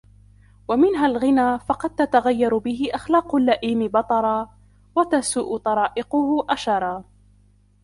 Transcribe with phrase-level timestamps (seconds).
[0.67, 4.49] وَمِنْهَا الْغِنَى فَقَدْ تَتَغَيَّرُ بِهِ أَخْلَاقُ اللَّئِيمِ بَطَرًا،
[4.95, 7.03] وَتَسُوءُ طَرَائِقُهُ أَشَرًا